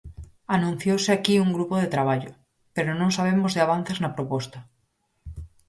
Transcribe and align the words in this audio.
Anunciouse 0.55 1.09
aquí 1.13 1.35
un 1.45 1.49
grupo 1.57 1.75
de 1.79 1.91
traballo, 1.95 2.31
pero 2.75 2.91
non 2.99 3.09
sabemos 3.17 3.51
de 3.53 3.61
avances 3.65 3.97
na 3.99 4.13
proposta. 4.17 4.59